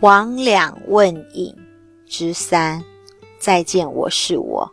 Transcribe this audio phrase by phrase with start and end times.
[0.00, 1.56] 王两问影
[2.06, 2.84] 之三，
[3.38, 4.70] 再见，我是我。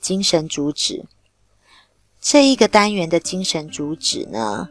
[0.00, 1.04] 精神主旨，
[2.22, 4.66] 这一个单元的精神主旨呢，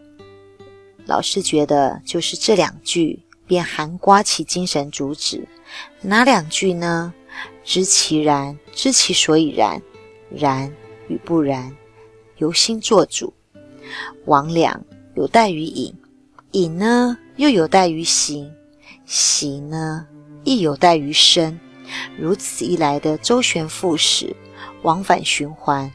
[1.05, 5.47] 老师觉得就是这两句便含刮其精神主旨。
[6.01, 7.13] 哪两句呢？
[7.63, 9.79] 知其然，知其所以然，
[10.31, 10.73] 然
[11.07, 11.77] 与不然，
[12.37, 13.31] 由心做主。
[14.25, 14.83] 王两
[15.13, 15.93] 有待于隐，
[16.53, 18.51] 隐呢又有待于行。
[19.15, 20.07] 喜呢，
[20.43, 21.59] 亦有待于生。
[22.17, 24.35] 如此一来的周旋复始，
[24.81, 25.91] 往返循环，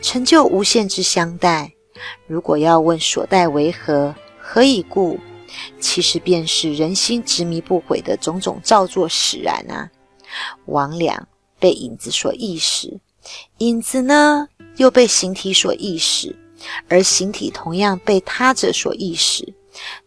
[0.00, 1.72] 成就无限之相待。
[2.28, 5.18] 如果要问所待为何，何以故？
[5.80, 9.90] 其实便是人心执迷不悔的种种造作使然啊。
[10.66, 11.26] 王两
[11.58, 13.00] 被影子所意识，
[13.58, 14.46] 影子呢
[14.76, 16.38] 又被形体所意识，
[16.88, 19.54] 而形体同样被他者所意识。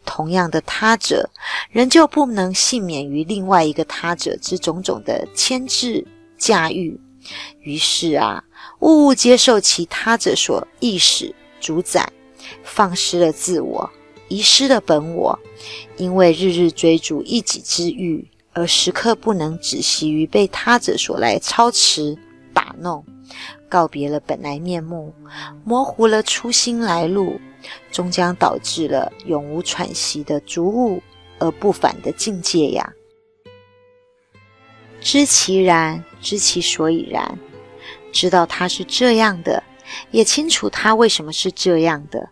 [0.06, 1.30] 同样的他者，
[1.72, 6.06] 仍旧不能幸免于另外一个他者之种种的牵制
[6.38, 7.00] 驾驭。
[7.62, 8.44] 于是啊，
[8.80, 12.12] 物物接受其他者所意识主宰，
[12.64, 13.90] 放失了自我，
[14.28, 15.40] 遗失了本我。
[15.96, 22.18] 因为日日追逐一己之欲，而时刻不能止息于被他者所来操持
[22.80, 23.06] 弄，
[23.70, 25.14] 告别了本来面目，
[25.64, 27.40] 模糊了初心来路。
[27.94, 31.02] 终将导致了永无喘息的逐物
[31.40, 32.94] 而不返的境界呀！
[35.00, 37.40] 知其然，知其所以然，
[38.12, 39.64] 知道它是这样的，
[40.12, 42.32] 也清楚它为什么是这样的，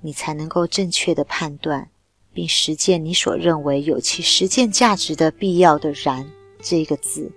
[0.00, 1.90] 你才能够正确的判断，
[2.32, 6.26] 并实践你所认为有其实践价值的必要的“然”
[6.62, 7.30] 这个字，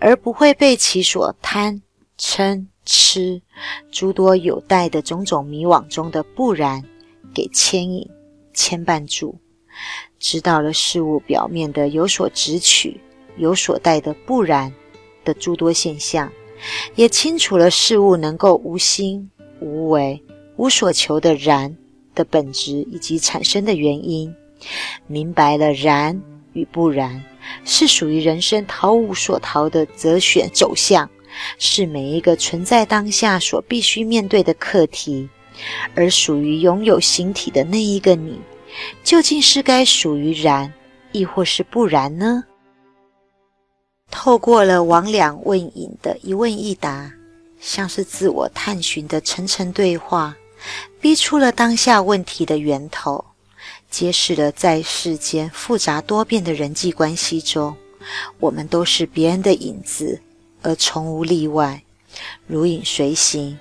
[0.00, 1.80] 而不会被其所贪
[2.18, 2.66] 嗔。
[2.86, 3.40] 吃
[3.90, 6.84] 诸多有待的种种迷惘中的不然
[7.34, 8.06] 给牵引
[8.52, 9.38] 牵绊住，
[10.18, 13.00] 知道了事物表面的有所直取、
[13.38, 14.70] 有所带的不然
[15.24, 16.30] 的诸多现象，
[16.94, 19.30] 也清楚了事物能够无心
[19.60, 20.22] 无为、
[20.58, 21.74] 无所求的然
[22.14, 24.30] 的本质以及产生的原因，
[25.06, 26.22] 明白了然
[26.52, 27.24] 与不然
[27.64, 31.08] 是属于人生逃无所逃的择选走向。
[31.58, 35.28] 是每一个存在当下所必须面对的课题，
[35.94, 38.40] 而属于拥有形体的那一个你，
[39.02, 40.72] 究竟是该属于然，
[41.12, 42.44] 亦或是不然呢？
[44.10, 47.10] 透过了王两问影的一问一答，
[47.60, 50.36] 像是自我探寻的层层对话，
[51.00, 53.24] 逼出了当下问题的源头，
[53.90, 57.74] 揭示了在世间复杂多变的人际关系中，
[58.38, 60.20] 我们都是别人的影子。
[60.64, 61.84] 而从无例外，
[62.46, 63.58] 如影随形，